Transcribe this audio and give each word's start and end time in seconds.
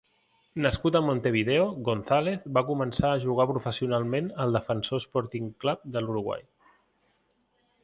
Nascut 0.65 0.95
a 0.99 1.01
Montevideo, 1.07 1.67
González 1.89 2.47
va 2.59 2.63
començar 2.71 3.11
a 3.11 3.21
jugar 3.27 3.47
professionalment 3.53 4.33
al 4.47 4.59
Defensor 4.59 5.05
Sporting 5.07 5.55
Club 5.67 5.87
de 5.99 6.05
l'Uruguai. 6.07 6.45